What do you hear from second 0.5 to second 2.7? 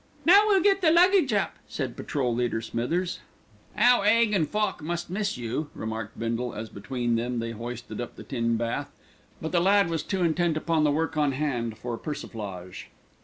get the luggage up," said Patrol leader